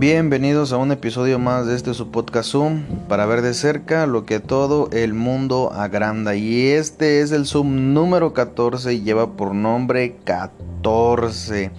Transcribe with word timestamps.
Bienvenidos 0.00 0.72
a 0.72 0.78
un 0.78 0.92
episodio 0.92 1.38
más 1.38 1.66
de 1.66 1.76
este 1.76 1.92
su 1.92 2.10
podcast 2.10 2.52
Zoom 2.52 2.84
para 3.06 3.26
ver 3.26 3.42
de 3.42 3.52
cerca 3.52 4.06
lo 4.06 4.24
que 4.24 4.40
todo 4.40 4.88
el 4.92 5.12
mundo 5.12 5.72
agranda. 5.74 6.34
Y 6.34 6.68
este 6.68 7.20
es 7.20 7.32
el 7.32 7.44
Zoom 7.44 7.92
número 7.92 8.32
14 8.32 8.94
y 8.94 9.02
lleva 9.02 9.36
por 9.36 9.54
nombre 9.54 10.16
14. 10.24 11.70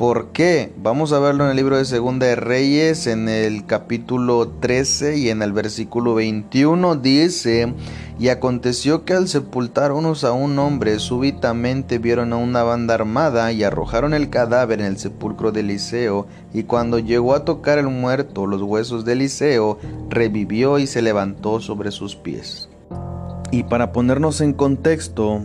¿Por 0.00 0.28
qué? 0.28 0.72
Vamos 0.78 1.12
a 1.12 1.18
verlo 1.18 1.44
en 1.44 1.50
el 1.50 1.58
libro 1.58 1.76
de 1.76 1.84
Segunda 1.84 2.24
de 2.24 2.34
Reyes, 2.34 3.06
en 3.06 3.28
el 3.28 3.66
capítulo 3.66 4.48
13 4.48 5.18
y 5.18 5.28
en 5.28 5.42
el 5.42 5.52
versículo 5.52 6.14
21 6.14 6.96
dice, 6.96 7.74
y 8.18 8.28
aconteció 8.28 9.04
que 9.04 9.12
al 9.12 9.28
sepultar 9.28 9.92
unos 9.92 10.24
a 10.24 10.32
un 10.32 10.58
hombre, 10.58 10.98
súbitamente 11.00 11.98
vieron 11.98 12.32
a 12.32 12.38
una 12.38 12.62
banda 12.62 12.94
armada 12.94 13.52
y 13.52 13.62
arrojaron 13.62 14.14
el 14.14 14.30
cadáver 14.30 14.80
en 14.80 14.86
el 14.86 14.96
sepulcro 14.96 15.52
de 15.52 15.60
Eliseo, 15.60 16.26
y 16.54 16.62
cuando 16.62 16.98
llegó 16.98 17.34
a 17.34 17.44
tocar 17.44 17.76
el 17.76 17.88
muerto 17.88 18.46
los 18.46 18.62
huesos 18.62 19.04
de 19.04 19.12
Eliseo, 19.12 19.78
revivió 20.08 20.78
y 20.78 20.86
se 20.86 21.02
levantó 21.02 21.60
sobre 21.60 21.90
sus 21.90 22.16
pies. 22.16 22.70
Y 23.50 23.64
para 23.64 23.92
ponernos 23.92 24.40
en 24.40 24.54
contexto, 24.54 25.42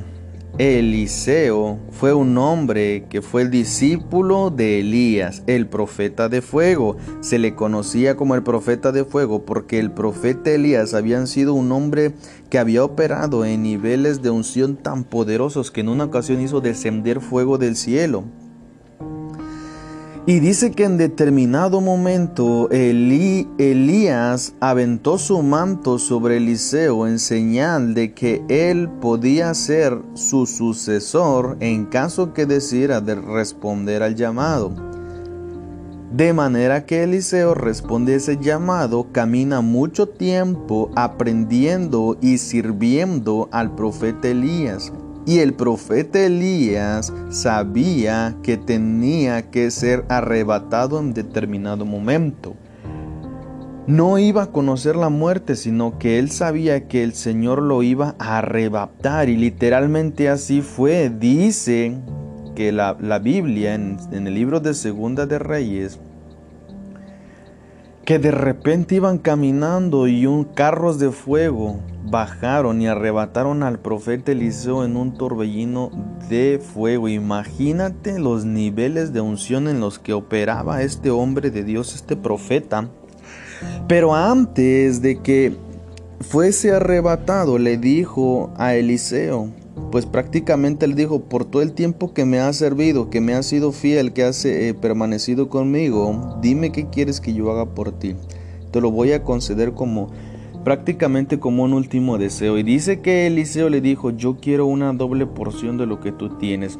Eliseo 0.58 1.80
fue 1.92 2.14
un 2.14 2.38
hombre 2.38 3.08
que 3.10 3.22
fue 3.22 3.42
el 3.42 3.52
discípulo 3.52 4.52
de 4.52 4.80
Elías, 4.80 5.44
el 5.48 5.68
profeta 5.68 6.30
de 6.30 6.42
fuego. 6.42 6.96
Se 7.20 7.40
le 7.40 7.56
conocía 7.56 8.16
como 8.16 8.36
el 8.36 8.44
profeta 8.44 8.94
de 8.94 9.04
fuego 9.04 9.44
porque 9.44 9.80
el 9.80 9.92
profeta 9.92 10.52
Elías 10.52 10.94
había 10.94 11.26
sido 11.26 11.54
un 11.54 11.74
hombre 11.74 12.14
que 12.50 12.58
había 12.58 12.86
operado 12.86 13.44
en 13.44 13.64
niveles 13.64 14.22
de 14.22 14.30
unción 14.30 14.78
tan 14.78 15.04
poderosos 15.04 15.72
que 15.72 15.82
en 15.82 15.90
una 15.90 16.06
ocasión 16.06 16.40
hizo 16.40 16.62
descender 16.62 17.20
fuego 17.20 17.58
del 17.58 17.76
cielo. 17.76 18.24
Y 20.28 20.40
dice 20.40 20.72
que 20.72 20.86
en 20.86 20.98
determinado 20.98 21.82
momento 21.82 22.68
Elías 22.72 24.56
aventó 24.60 25.20
su 25.20 25.44
manto 25.44 26.00
sobre 26.00 26.38
Eliseo 26.38 27.06
en 27.06 27.20
señal 27.20 27.94
de 27.94 28.16
que 28.16 28.44
él 28.50 28.90
podía 28.90 29.54
ser 29.54 29.96
su 30.16 30.48
sucesor 30.48 31.58
en 31.60 31.86
caso 31.86 32.34
que 32.34 32.48
decidiera 32.48 33.02
de 33.02 33.14
responder 33.14 34.02
al 34.02 34.16
llamado. 34.16 34.72
De 36.12 36.34
manera 36.34 36.88
que 36.88 37.04
Eliseo 37.04 37.54
responde 37.54 38.16
ese 38.16 38.38
llamado, 38.38 39.12
camina 39.12 39.62
mucho 39.62 40.08
tiempo 40.08 40.90
aprendiendo 40.96 42.18
y 42.20 42.40
sirviendo 42.40 43.48
al 43.52 43.76
profeta 43.76 44.30
Elías. 44.30 44.92
Y 45.26 45.40
el 45.40 45.54
profeta 45.54 46.24
Elías 46.24 47.12
sabía 47.30 48.36
que 48.44 48.58
tenía 48.58 49.50
que 49.50 49.72
ser 49.72 50.06
arrebatado 50.08 51.00
en 51.00 51.14
determinado 51.16 51.84
momento. 51.84 52.56
No 53.88 54.20
iba 54.20 54.44
a 54.44 54.52
conocer 54.52 54.96
la 54.96 55.10
muerte, 55.10 55.56
sino 55.56 55.98
que 55.98 56.20
él 56.20 56.30
sabía 56.30 56.88
que 56.88 57.04
el 57.04 57.14
Señor 57.14 57.62
lo 57.62 57.82
iba 57.82 58.16
a 58.20 58.40
arrebatar. 58.40 59.30
Y 59.30 59.38
literalmente 59.38 60.30
así 60.30 60.62
fue. 60.62 61.10
Dice 61.10 61.98
que 62.56 62.72
la, 62.72 62.94
Biblia 63.20 63.74
en, 63.74 63.98
en 64.12 64.28
el 64.28 64.34
libro 64.34 64.60
de 64.60 64.74
Segunda 64.74 65.26
de 65.26 65.40
Reyes 65.40 66.00
que 68.06 68.20
de 68.20 68.30
repente 68.30 68.96
iban 68.96 69.18
caminando 69.18 70.08
y 70.08 70.28
un 70.28 70.44
carros 70.44 71.00
de 71.00 71.12
fuego 71.12 71.80
bajaron 72.04 72.80
y 72.80 72.88
arrebataron 72.88 73.64
al 73.64 73.80
profeta 73.80 74.32
Eliseo 74.32 74.86
en 74.86 74.96
un 74.96 75.18
torbellino 75.18 75.90
de 76.30 76.62
fuego. 76.62 77.10
Imagínate 77.10 78.20
los 78.20 78.46
niveles 78.46 79.12
de 79.12 79.22
unción 79.22 79.68
en 79.68 79.80
los 79.80 79.98
que 79.98 80.14
operaba 80.14 80.84
este 80.84 81.10
hombre 81.10 81.50
de 81.50 81.64
Dios, 81.64 81.96
este 81.96 82.16
profeta. 82.16 82.90
Pero 83.88 84.14
antes 84.14 85.02
de 85.02 85.20
que 85.22 85.58
fuese 86.22 86.74
arrebatado, 86.74 87.58
le 87.58 87.78
dijo 87.78 88.54
a 88.58 88.76
Eliseo, 88.76 89.50
pues 89.92 90.06
prácticamente 90.06 90.88
le 90.88 90.96
dijo, 90.96 91.22
por 91.22 91.46
todo 91.46 91.62
el 91.62 91.74
tiempo 91.74 92.14
que 92.14 92.26
me 92.26 92.40
has 92.40 92.58
servido, 92.58 93.10
que 93.10 93.22
me 93.22 93.34
has 93.34 93.46
sido 93.46 93.72
fiel, 93.72 94.14
que 94.14 94.24
has 94.24 94.44
eh, 94.46 94.74
permanecido 94.80 95.50
conmigo, 95.50 96.38
dime 96.42 96.72
qué 96.72 96.88
quieres 96.88 97.20
que 97.20 97.34
yo 97.34 97.52
haga 97.52 97.66
por 97.66 97.92
ti. 97.92 98.16
Te 98.72 98.82
lo 98.82 98.92
voy 98.92 99.12
a 99.12 99.24
conceder 99.24 99.74
como 99.74 100.10
prácticamente 100.66 101.40
como 101.40 101.64
un 101.64 101.74
último 101.74 102.18
deseo. 102.18 102.58
Y 102.58 102.64
dice 102.64 103.00
que 103.00 103.28
Eliseo 103.28 103.70
le 103.70 103.80
dijo, 103.80 104.10
yo 104.10 104.38
quiero 104.38 104.66
una 104.66 104.92
doble 104.94 105.28
porción 105.28 105.78
de 105.78 105.86
lo 105.86 106.00
que 106.02 106.12
tú 106.12 106.38
tienes. 106.38 106.80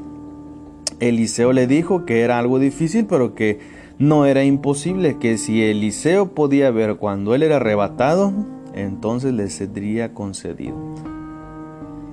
Eliseo 1.00 1.54
le 1.54 1.68
dijo 1.68 2.06
que 2.06 2.22
era 2.22 2.40
algo 2.40 2.60
difícil, 2.60 3.06
pero 3.06 3.36
que 3.36 3.60
no 4.00 4.26
era 4.26 4.44
imposible, 4.44 5.18
que 5.20 5.38
si 5.38 5.62
Eliseo 5.64 6.34
podía 6.34 6.72
ver 6.72 6.96
cuando 6.96 7.36
él 7.36 7.44
era 7.44 7.58
arrebatado, 7.58 8.34
entonces 8.74 9.34
le 9.34 9.50
sería 9.50 10.14
concedido. 10.14 11.15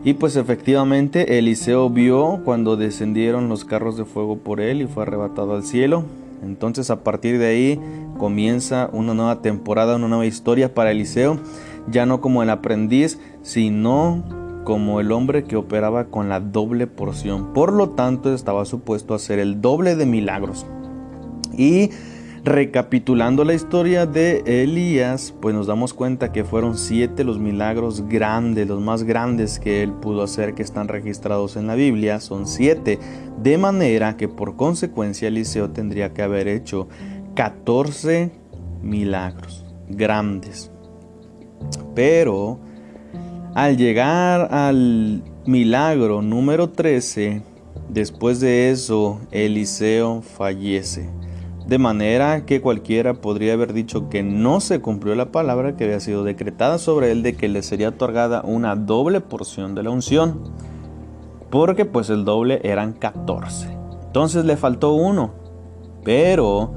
Y 0.05 0.15
pues 0.15 0.35
efectivamente 0.37 1.39
Eliseo 1.39 1.89
vio 1.89 2.41
cuando 2.45 2.77
descendieron 2.77 3.49
los 3.49 3.65
carros 3.65 3.97
de 3.97 4.05
fuego 4.05 4.37
por 4.37 4.61
él 4.61 4.83
y 4.83 4.87
fue 4.87 5.05
arrebatado 5.05 5.55
al 5.55 5.63
cielo. 5.63 6.05
Entonces 6.43 6.91
a 6.91 7.05
partir 7.05 7.39
de 7.39 7.47
ahí 7.47 7.81
comienza 8.19 8.91
una 8.93 9.15
nueva 9.15 9.43
temporada, 9.43 9.95
una 9.95 10.09
nueva 10.09 10.27
historia 10.27 10.75
para 10.75 10.91
Eliseo, 10.91 11.39
ya 11.89 12.05
no 12.05 12.21
como 12.21 12.43
el 12.43 12.51
aprendiz, 12.51 13.21
sino 13.43 14.25
como 14.65 15.01
el 15.01 15.13
hombre 15.13 15.45
que 15.45 15.57
operaba 15.57 16.07
con 16.07 16.29
la 16.29 16.41
doble 16.41 16.89
porción. 16.89 17.53
Por 17.53 17.73
lo 17.73 17.91
tanto 17.91 18.35
estaba 18.35 18.65
supuesto 18.65 19.13
a 19.13 19.17
hacer 19.17 19.39
el 19.39 19.61
doble 19.61 19.95
de 19.95 20.07
milagros. 20.07 20.67
Y 21.57 21.91
Recapitulando 22.45 23.45
la 23.45 23.55
historia 23.55 24.05
de 24.05 24.43
Elías, 24.65 25.33
pues 25.41 25.55
nos 25.55 25.69
damos 25.69 25.95
cuenta 25.95 26.33
que 26.33 26.43
fueron 26.43 26.77
siete 26.77 27.23
los 27.23 27.39
milagros 27.39 28.09
grandes, 28.09 28.67
los 28.67 28.81
más 28.81 29.05
grandes 29.05 29.61
que 29.61 29.85
él 29.85 29.93
pudo 29.93 30.25
hacer 30.25 30.55
que 30.55 30.65
están 30.65 30.89
registrados 30.89 31.55
en 31.55 31.69
la 31.69 31.77
Biblia, 31.77 32.19
son 32.19 32.49
siete, 32.49 32.99
de 33.41 33.59
manera 33.59 34.17
que 34.17 34.27
por 34.27 34.57
consecuencia 34.57 35.29
Eliseo 35.29 35.71
tendría 35.71 36.13
que 36.13 36.23
haber 36.23 36.49
hecho 36.49 36.89
14 37.37 38.33
milagros 38.83 39.65
grandes. 39.89 40.73
Pero 41.95 42.59
al 43.55 43.77
llegar 43.77 44.53
al 44.53 45.23
milagro 45.47 46.23
número 46.23 46.71
13, 46.71 47.41
después 47.89 48.41
de 48.41 48.71
eso 48.71 49.21
Eliseo 49.31 50.23
fallece. 50.23 51.22
De 51.67 51.79
manera 51.79 52.45
que 52.45 52.61
cualquiera 52.61 53.15
podría 53.15 53.53
haber 53.53 53.73
dicho 53.73 54.09
que 54.09 54.23
no 54.23 54.61
se 54.61 54.81
cumplió 54.81 55.15
la 55.15 55.31
palabra 55.31 55.77
que 55.77 55.85
había 55.85 56.01
sido 56.01 56.25
decretada 56.25 56.79
sobre 56.79 57.13
él 57.13 57.23
de 57.23 57.35
que 57.35 57.49
le 57.49 57.63
sería 57.63 57.91
otorgada 57.91 58.43
una 58.45 58.75
doble 58.75 59.21
porción 59.21 59.75
de 59.75 59.85
la 59.85 59.91
unción. 59.91 60.41
Porque 61.51 61.85
pues 61.85 62.11
el 62.11 62.25
doble 62.25 62.61
eran 62.65 62.93
14. 62.93 63.77
Entonces 64.07 64.45
le 64.45 64.57
faltó 64.57 64.93
uno. 64.95 65.35
Pero 66.05 66.73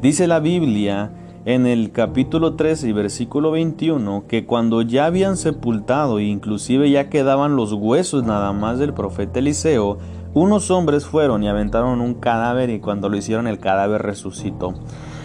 dice 0.00 0.28
la 0.28 0.38
Biblia 0.38 1.12
en 1.44 1.66
el 1.66 1.92
capítulo 1.92 2.54
13 2.54 2.88
y 2.88 2.92
versículo 2.92 3.50
21 3.50 4.26
que 4.28 4.44
cuando 4.44 4.82
ya 4.82 5.06
habían 5.06 5.36
sepultado 5.36 6.18
e 6.18 6.24
inclusive 6.24 6.90
ya 6.90 7.08
quedaban 7.08 7.56
los 7.56 7.72
huesos 7.72 8.24
nada 8.24 8.52
más 8.52 8.78
del 8.78 8.92
profeta 8.92 9.38
Eliseo, 9.38 9.98
unos 10.34 10.70
hombres 10.70 11.06
fueron 11.06 11.42
y 11.42 11.48
aventaron 11.48 12.00
un 12.00 12.14
cadáver 12.14 12.70
y 12.70 12.80
cuando 12.80 13.08
lo 13.08 13.16
hicieron 13.16 13.46
el 13.46 13.58
cadáver 13.58 14.02
resucitó. 14.02 14.74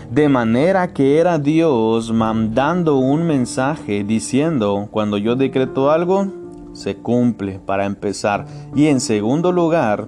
De 0.09 0.29
manera 0.29 0.93
que 0.93 1.19
era 1.19 1.39
Dios 1.39 2.11
mandando 2.11 2.97
un 2.97 3.23
mensaje 3.23 4.03
diciendo, 4.03 4.87
cuando 4.91 5.17
yo 5.17 5.35
decreto 5.35 5.91
algo, 5.91 6.27
se 6.73 6.97
cumple 6.97 7.59
para 7.59 7.85
empezar. 7.85 8.45
Y 8.75 8.87
en 8.87 8.99
segundo 8.99 9.51
lugar, 9.51 10.07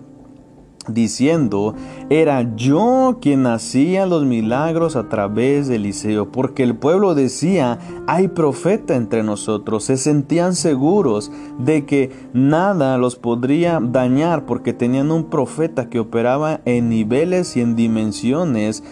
diciendo, 0.88 1.76
era 2.10 2.56
yo 2.56 3.18
quien 3.22 3.46
hacía 3.48 4.06
los 4.06 4.26
milagros 4.26 4.96
a 4.96 5.10
través 5.10 5.68
de 5.68 5.78
Eliseo, 5.78 6.32
porque 6.32 6.64
el 6.64 6.76
pueblo 6.76 7.16
decía, 7.16 7.80
hay 8.08 8.28
profeta 8.28 8.96
entre 8.96 9.24
nosotros, 9.24 9.86
se 9.86 9.98
sentían 9.98 10.56
seguros 10.56 11.32
de 11.60 11.86
que 11.86 12.12
nada 12.34 12.98
los 12.98 13.16
podría 13.16 13.80
dañar 13.82 14.46
porque 14.46 14.74
tenían 14.74 15.12
un 15.12 15.30
profeta 15.30 15.90
que 15.90 16.00
operaba 16.00 16.62
en 16.66 16.90
niveles 16.90 17.58
y 17.58 17.62
en 17.62 17.76
dimensiones 17.76 18.84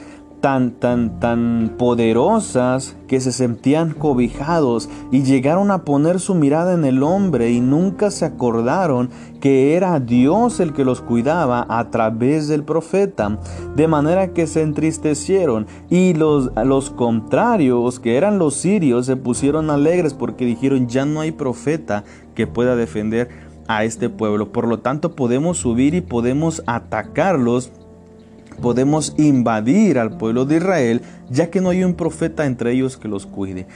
tan, 0.44 0.72
tan, 0.72 1.22
tan 1.22 1.76
poderosas 1.78 2.98
que 3.08 3.22
se 3.22 3.32
sentían 3.32 3.94
cobijados 3.94 4.90
y 5.10 5.24
llegaron 5.24 5.72
a 5.72 5.86
poner 5.86 6.20
su 6.20 6.36
mirada 6.36 6.74
en 6.74 6.84
el 6.84 7.02
hombre 7.02 7.52
y 7.52 7.62
nunca 7.62 8.12
se 8.12 8.26
acordaron 8.26 9.10
que 9.40 9.78
era 9.78 10.02
Dios 10.02 10.60
el 10.60 10.74
que 10.74 10.84
los 10.84 11.00
cuidaba 11.00 11.66
a 11.70 11.90
través 11.92 12.50
del 12.50 12.66
profeta, 12.66 13.40
de 13.78 13.88
manera 13.88 14.34
que 14.34 14.46
se 14.46 14.64
entristecieron 14.64 15.66
y 15.90 16.14
los, 16.14 16.52
los 16.66 16.90
contrarios, 16.90 18.02
que 18.02 18.18
eran 18.18 18.38
los 18.38 18.56
sirios, 18.56 19.06
se 19.06 19.16
pusieron 19.16 19.70
alegres 19.70 20.14
porque 20.14 20.46
dijeron 20.46 20.90
ya 20.90 21.06
no 21.06 21.22
hay 21.22 21.32
profeta 21.32 22.04
que 22.36 22.48
pueda 22.48 22.76
defender 22.76 23.30
a 23.70 23.86
este 23.86 24.10
pueblo. 24.10 24.52
Por 24.52 24.68
lo 24.68 24.80
tanto 24.80 25.16
podemos 25.16 25.60
subir 25.60 25.94
y 25.96 26.02
podemos 26.02 26.64
atacarlos 26.66 27.72
podemos 28.62 29.14
invadir 29.18 30.00
al 30.00 30.18
pueblo 30.18 30.46
de 30.46 30.58
Israel, 30.58 31.02
ya 31.30 31.50
que 31.50 31.62
no 31.62 31.70
hay 31.70 31.84
un 31.84 31.96
profeta 31.96 32.46
entre 32.46 32.72
ellos 32.72 32.98
que 32.98 33.08
los 33.08 33.26
cuide. 33.26 33.68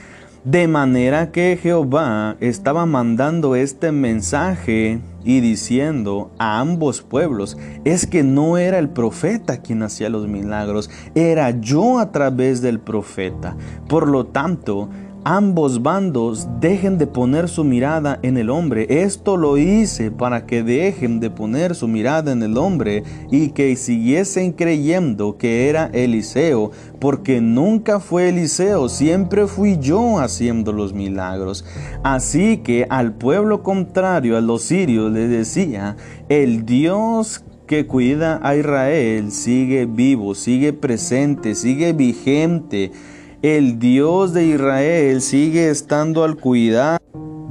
De 0.44 0.68
manera 0.68 1.32
que 1.32 1.58
Jehová 1.60 2.36
estaba 2.40 2.86
mandando 2.86 3.56
este 3.56 3.90
mensaje 3.90 5.00
y 5.24 5.40
diciendo 5.40 6.30
a 6.38 6.60
ambos 6.60 7.02
pueblos, 7.02 7.58
es 7.84 8.06
que 8.06 8.22
no 8.22 8.56
era 8.56 8.78
el 8.78 8.88
profeta 8.88 9.60
quien 9.60 9.82
hacía 9.82 10.08
los 10.08 10.28
milagros, 10.28 10.90
era 11.14 11.50
yo 11.50 11.98
a 11.98 12.12
través 12.12 12.62
del 12.62 12.78
profeta. 12.78 13.56
Por 13.88 14.08
lo 14.08 14.26
tanto, 14.26 14.88
ambos 15.28 15.82
bandos 15.82 16.48
dejen 16.58 16.96
de 16.96 17.06
poner 17.06 17.50
su 17.50 17.62
mirada 17.62 18.18
en 18.22 18.38
el 18.38 18.48
hombre. 18.48 18.86
Esto 18.88 19.36
lo 19.36 19.58
hice 19.58 20.10
para 20.10 20.46
que 20.46 20.62
dejen 20.62 21.20
de 21.20 21.28
poner 21.28 21.74
su 21.74 21.86
mirada 21.86 22.32
en 22.32 22.42
el 22.42 22.56
hombre 22.56 23.02
y 23.30 23.50
que 23.50 23.76
siguiesen 23.76 24.52
creyendo 24.52 25.36
que 25.36 25.68
era 25.68 25.90
Eliseo, 25.92 26.70
porque 26.98 27.42
nunca 27.42 28.00
fue 28.00 28.30
Eliseo, 28.30 28.88
siempre 28.88 29.46
fui 29.46 29.76
yo 29.78 30.18
haciendo 30.18 30.72
los 30.72 30.94
milagros. 30.94 31.62
Así 32.02 32.56
que 32.64 32.86
al 32.88 33.12
pueblo 33.12 33.62
contrario, 33.62 34.34
a 34.34 34.40
los 34.40 34.62
sirios, 34.62 35.12
le 35.12 35.28
decía, 35.28 35.98
el 36.30 36.64
Dios 36.64 37.44
que 37.66 37.86
cuida 37.86 38.40
a 38.42 38.56
Israel 38.56 39.30
sigue 39.30 39.84
vivo, 39.84 40.34
sigue 40.34 40.72
presente, 40.72 41.54
sigue 41.54 41.92
vigente 41.92 42.92
el 43.42 43.78
Dios 43.78 44.32
de 44.32 44.46
Israel 44.46 45.22
sigue 45.22 45.70
estando 45.70 46.24
al 46.24 46.36
cuidado 46.36 46.98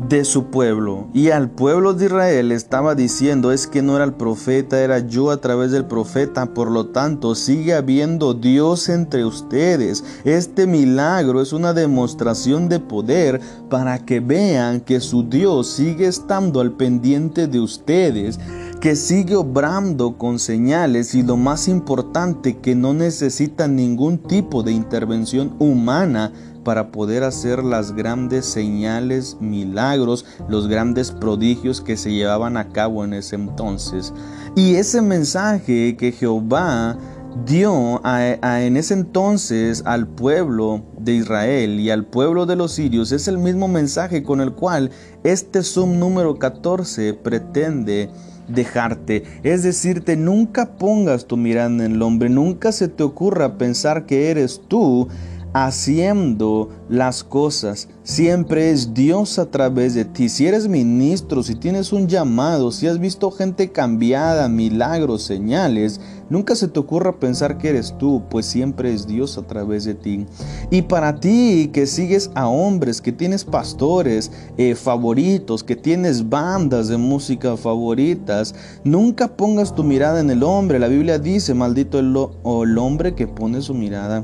de 0.09 0.25
su 0.25 0.45
pueblo. 0.45 1.07
Y 1.13 1.29
al 1.29 1.49
pueblo 1.49 1.93
de 1.93 2.05
Israel 2.05 2.51
estaba 2.51 2.93
diciendo, 2.93 3.51
es 3.51 3.67
que 3.67 3.81
no 3.81 3.95
era 3.95 4.05
el 4.05 4.13
profeta, 4.13 4.81
era 4.81 4.99
yo 4.99 5.31
a 5.31 5.37
través 5.37 5.71
del 5.71 5.85
profeta. 5.85 6.53
Por 6.53 6.71
lo 6.71 6.87
tanto, 6.87 7.35
sigue 7.35 7.73
habiendo 7.73 8.33
Dios 8.33 8.89
entre 8.89 9.25
ustedes. 9.25 10.03
Este 10.23 10.67
milagro 10.67 11.41
es 11.41 11.53
una 11.53 11.73
demostración 11.73 12.69
de 12.69 12.79
poder 12.79 13.41
para 13.69 13.99
que 13.99 14.19
vean 14.19 14.81
que 14.81 14.99
su 14.99 15.23
Dios 15.23 15.67
sigue 15.69 16.07
estando 16.07 16.59
al 16.59 16.73
pendiente 16.73 17.47
de 17.47 17.59
ustedes 17.59 18.39
que 18.79 18.95
sigue 18.95 19.35
obrando 19.35 20.17
con 20.17 20.39
señales 20.39 21.15
y 21.15 21.23
lo 21.23 21.35
más 21.35 21.67
importante 21.67 22.57
que 22.57 22.75
no 22.75 22.93
necesita 22.93 23.67
ningún 23.67 24.19
tipo 24.19 24.61
de 24.63 24.71
intervención 24.71 25.55
humana 25.59 26.31
para 26.63 26.91
poder 26.91 27.23
hacer 27.23 27.63
las 27.63 27.93
grandes 27.93 28.45
señales, 28.45 29.37
milagros, 29.39 30.25
los 30.49 30.67
grandes 30.67 31.11
prodigios 31.11 31.81
que 31.81 31.97
se 31.97 32.11
llevaban 32.11 32.57
a 32.57 32.69
cabo 32.69 33.03
en 33.03 33.13
ese 33.13 33.35
entonces. 33.35 34.13
Y 34.55 34.75
ese 34.75 35.01
mensaje 35.01 35.95
que 35.95 36.11
Jehová 36.11 36.97
dio 37.45 38.01
en 38.05 38.77
ese 38.77 38.93
entonces 38.93 39.83
al 39.85 40.07
pueblo 40.07 40.83
de 40.99 41.13
Israel 41.13 41.79
y 41.79 41.89
al 41.89 42.05
pueblo 42.05 42.45
de 42.45 42.55
los 42.55 42.73
sirios 42.73 43.11
es 43.11 43.27
el 43.27 43.37
mismo 43.37 43.67
mensaje 43.67 44.23
con 44.23 44.41
el 44.41 44.53
cual 44.53 44.91
este 45.23 45.63
sum 45.63 45.99
número 45.99 46.37
14 46.37 47.13
pretende 47.13 48.09
dejarte. 48.47 49.23
Es 49.43 49.63
decirte, 49.63 50.15
nunca 50.15 50.77
pongas 50.77 51.25
tu 51.25 51.37
mirada 51.37 51.67
en 51.67 51.81
el 51.81 52.01
hombre, 52.01 52.29
nunca 52.29 52.71
se 52.71 52.87
te 52.87 53.03
ocurra 53.03 53.57
pensar 53.57 54.05
que 54.05 54.29
eres 54.29 54.61
tú 54.67 55.07
haciendo 55.53 56.69
las 56.89 57.23
cosas. 57.23 57.87
Siempre 58.03 58.71
es 58.71 58.93
Dios 58.93 59.39
a 59.39 59.49
través 59.49 59.93
de 59.95 60.05
ti. 60.05 60.29
Si 60.29 60.45
eres 60.45 60.67
ministro, 60.67 61.43
si 61.43 61.55
tienes 61.55 61.91
un 61.91 62.07
llamado, 62.07 62.71
si 62.71 62.87
has 62.87 62.99
visto 62.99 63.31
gente 63.31 63.71
cambiada, 63.71 64.49
milagros, 64.49 65.23
señales, 65.23 65.99
nunca 66.29 66.55
se 66.55 66.67
te 66.67 66.79
ocurra 66.79 67.19
pensar 67.19 67.57
que 67.57 67.69
eres 67.69 67.97
tú, 67.97 68.23
pues 68.29 68.45
siempre 68.45 68.93
es 68.93 69.07
Dios 69.07 69.37
a 69.37 69.43
través 69.43 69.85
de 69.85 69.95
ti. 69.95 70.25
Y 70.71 70.83
para 70.83 71.19
ti 71.19 71.69
que 71.73 71.85
sigues 71.85 72.31
a 72.35 72.47
hombres, 72.47 73.01
que 73.01 73.11
tienes 73.11 73.43
pastores 73.43 74.31
eh, 74.57 74.75
favoritos, 74.75 75.63
que 75.63 75.75
tienes 75.75 76.29
bandas 76.29 76.87
de 76.87 76.97
música 76.97 77.57
favoritas, 77.57 78.55
nunca 78.83 79.27
pongas 79.27 79.73
tu 79.75 79.83
mirada 79.83 80.19
en 80.19 80.29
el 80.29 80.43
hombre. 80.43 80.79
La 80.79 80.87
Biblia 80.87 81.19
dice, 81.19 81.53
maldito 81.53 81.99
el, 81.99 82.07
el 82.07 82.77
hombre 82.77 83.15
que 83.15 83.27
pone 83.27 83.61
su 83.61 83.73
mirada 83.73 84.23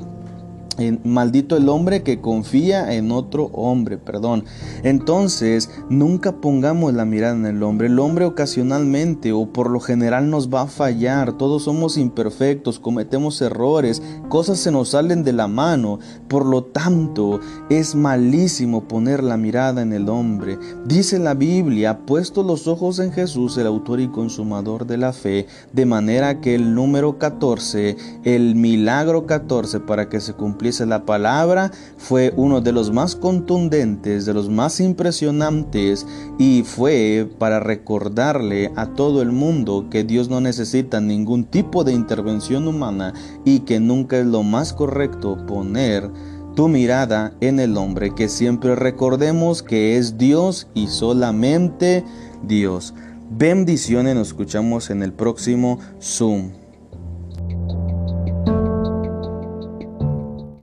maldito 1.03 1.55
el 1.57 1.69
hombre 1.69 2.03
que 2.03 2.19
confía 2.19 2.93
en 2.93 3.11
otro 3.11 3.45
hombre, 3.53 3.97
perdón. 3.97 4.45
Entonces, 4.83 5.69
nunca 5.89 6.33
pongamos 6.41 6.93
la 6.93 7.05
mirada 7.05 7.35
en 7.35 7.45
el 7.45 7.63
hombre. 7.63 7.87
El 7.87 7.99
hombre 7.99 8.25
ocasionalmente 8.25 9.31
o 9.33 9.45
por 9.47 9.69
lo 9.69 9.79
general 9.79 10.29
nos 10.29 10.51
va 10.51 10.61
a 10.61 10.67
fallar. 10.67 11.33
Todos 11.33 11.63
somos 11.63 11.97
imperfectos, 11.97 12.79
cometemos 12.79 13.41
errores, 13.41 14.01
cosas 14.29 14.59
se 14.59 14.71
nos 14.71 14.89
salen 14.89 15.23
de 15.23 15.33
la 15.33 15.47
mano. 15.47 15.99
Por 16.27 16.45
lo 16.45 16.63
tanto, 16.63 17.39
es 17.69 17.93
malísimo 17.95 18.87
poner 18.87 19.23
la 19.23 19.37
mirada 19.37 19.81
en 19.81 19.93
el 19.93 20.09
hombre. 20.09 20.57
Dice 20.85 21.19
la 21.19 21.33
Biblia, 21.33 21.99
puesto 22.05 22.43
los 22.43 22.67
ojos 22.67 22.99
en 22.99 23.11
Jesús, 23.11 23.57
el 23.57 23.67
autor 23.67 23.99
y 23.99 24.07
consumador 24.07 24.87
de 24.87 24.97
la 24.97 25.13
fe, 25.13 25.47
de 25.71 25.85
manera 25.85 26.41
que 26.41 26.55
el 26.55 26.73
número 26.73 27.19
14, 27.19 27.95
el 28.23 28.55
milagro 28.55 29.25
14 29.25 29.79
para 29.81 30.09
que 30.09 30.19
se 30.19 30.33
cumpla 30.33 30.62
la 30.63 31.05
palabra, 31.05 31.71
fue 31.97 32.33
uno 32.37 32.61
de 32.61 32.71
los 32.71 32.91
más 32.91 33.15
contundentes, 33.15 34.25
de 34.25 34.33
los 34.33 34.49
más 34.49 34.79
impresionantes 34.79 36.05
y 36.39 36.63
fue 36.63 37.29
para 37.37 37.59
recordarle 37.59 38.71
a 38.75 38.87
todo 38.87 39.21
el 39.21 39.31
mundo 39.31 39.87
que 39.89 40.03
Dios 40.03 40.29
no 40.29 40.39
necesita 40.39 41.01
ningún 41.01 41.43
tipo 41.43 41.83
de 41.83 41.93
intervención 41.93 42.67
humana 42.67 43.13
y 43.43 43.59
que 43.61 43.79
nunca 43.79 44.17
es 44.19 44.25
lo 44.25 44.43
más 44.43 44.73
correcto 44.73 45.37
poner 45.45 46.09
tu 46.55 46.67
mirada 46.67 47.33
en 47.41 47.59
el 47.59 47.77
hombre, 47.77 48.13
que 48.15 48.29
siempre 48.29 48.75
recordemos 48.75 49.63
que 49.63 49.97
es 49.97 50.17
Dios 50.17 50.67
y 50.73 50.87
solamente 50.87 52.05
Dios. 52.47 52.93
Bendiciones, 53.29 54.15
nos 54.15 54.27
escuchamos 54.27 54.89
en 54.89 55.03
el 55.03 55.11
próximo 55.11 55.79
Zoom. 55.99 56.62